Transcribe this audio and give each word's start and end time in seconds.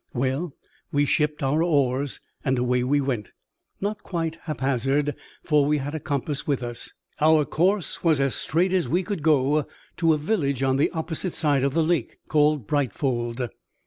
Well, 0.15 0.55
we 0.91 1.05
shipped 1.05 1.43
our 1.43 1.61
oars, 1.61 2.21
and 2.43 2.57
away 2.57 2.83
we 2.83 2.99
went. 2.99 3.29
Not 3.79 4.01
quite 4.01 4.39
haphazard 4.45 5.13
for 5.43 5.63
we 5.67 5.77
had 5.77 5.93
a 5.93 5.99
compass 5.99 6.47
with 6.47 6.63
us. 6.63 6.91
Our 7.19 7.45
course 7.45 8.03
was 8.03 8.19
as 8.19 8.33
straight 8.33 8.73
as 8.73 8.89
we 8.89 9.03
could 9.03 9.21
go, 9.21 9.67
to 9.97 10.13
a 10.13 10.17
village 10.17 10.63
on 10.63 10.77
the 10.77 10.89
opposite 10.89 11.35
side 11.35 11.63
of 11.63 11.75
the 11.75 11.83
lake, 11.83 12.17
called 12.29 12.65
Brightfold. 12.65 13.47